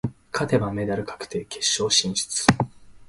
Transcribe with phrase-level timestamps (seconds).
[0.33, 2.43] 勝てばメダル確定、決勝進出。